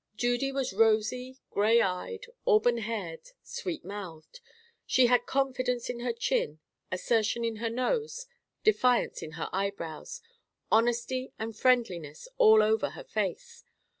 Judy 0.15 0.51
was 0.51 0.73
rosy, 0.73 1.37
gray 1.51 1.79
eyed, 1.79 2.25
auburn 2.47 2.79
haired, 2.79 3.29
sweet 3.43 3.85
mouthed. 3.85 4.39
She 4.87 5.05
had 5.05 5.27
confidence 5.27 5.91
in 5.91 5.99
her 5.99 6.11
chin, 6.11 6.59
assertion 6.91 7.45
in 7.45 7.57
her 7.57 7.69
nose, 7.69 8.25
defiance 8.63 9.21
in 9.21 9.33
her 9.33 9.47
eyebrows, 9.53 10.23
honesty 10.71 11.33
and 11.37 11.55
friendliness 11.55 12.27
over 12.39 12.63
all 12.63 12.79
her 12.89 13.03
face. 13.03 13.63